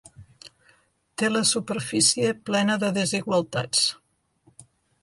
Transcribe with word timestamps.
Té 1.21 1.29
la 1.33 1.43
superfície 1.49 2.33
plena 2.49 2.79
de 2.87 2.91
desigualtats. 2.97 3.87